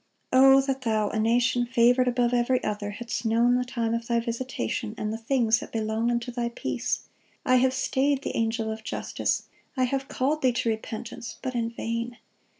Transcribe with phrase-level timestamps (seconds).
[0.31, 4.07] '(21) O that thou, a nation favored above every other, hadst known the time of
[4.07, 7.01] thy visitation, and the things that belong unto thy peace!
[7.45, 9.43] I have stayed the angel of justice,
[9.77, 12.17] I have called thee to repentance, but in vain.